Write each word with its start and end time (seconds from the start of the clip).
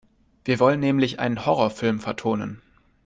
Wir 0.45 0.59
wollen 0.59 0.79
nämlich 0.79 1.19
einen 1.19 1.45
Horrorfilm 1.45 1.99
vertonen. 1.99 2.63